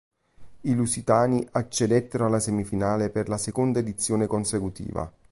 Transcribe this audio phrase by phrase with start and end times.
[0.61, 5.13] I lusitani accedettero alla semifinale per la seconda edizione consecutiva.